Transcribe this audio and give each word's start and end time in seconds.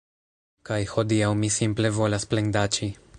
Kaj 0.69 0.79
hodiaŭ 0.93 1.29
mi 1.43 1.51
simple 1.57 1.95
volas 2.01 2.27
plendaĉi 2.33 2.93